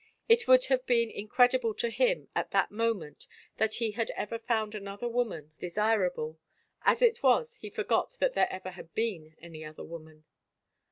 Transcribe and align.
It 0.27 0.47
would 0.47 0.65
have 0.65 0.83
been 0.87 1.11
incredible 1.11 1.75
to 1.75 1.91
him 1.91 2.27
at 2.35 2.49
that 2.49 2.71
moment 2.71 3.27
that 3.57 3.75
he 3.75 3.91
had 3.91 4.09
ever 4.15 4.39
found 4.39 4.73
another 4.73 5.07
woman 5.07 5.51
107 5.59 5.59
THE 5.59 5.69
FAVOR 5.75 6.05
OF 6.05 6.15
KINGS 6.15 6.17
desirable. 6.17 6.39
As 6.81 7.01
it 7.03 7.21
was 7.21 7.55
he 7.57 7.69
forgot 7.69 8.13
that 8.19 8.33
there 8.33 8.51
ever 8.51 8.71
had 8.71 8.95
been 8.95 9.35
any 9.39 9.63
other 9.63 9.83
woman. 9.85 10.23